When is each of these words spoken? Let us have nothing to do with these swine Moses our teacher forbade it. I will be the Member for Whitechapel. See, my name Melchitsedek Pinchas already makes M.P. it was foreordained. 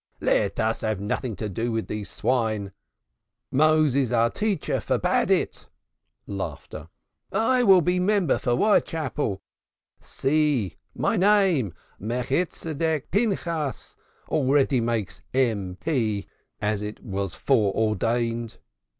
Let 0.19 0.59
us 0.59 0.81
have 0.81 0.99
nothing 0.99 1.35
to 1.35 1.47
do 1.47 1.71
with 1.71 1.85
these 1.85 2.09
swine 2.09 2.71
Moses 3.51 4.11
our 4.11 4.31
teacher 4.31 4.79
forbade 4.79 5.29
it. 5.29 5.67
I 7.31 7.61
will 7.61 7.81
be 7.81 7.99
the 7.99 8.05
Member 8.05 8.39
for 8.39 8.55
Whitechapel. 8.55 9.43
See, 9.99 10.77
my 10.95 11.17
name 11.17 11.75
Melchitsedek 12.01 13.11
Pinchas 13.11 13.95
already 14.27 14.81
makes 14.81 15.21
M.P. 15.35 16.25
it 16.59 17.03
was 17.05 17.35
foreordained. 17.35 18.57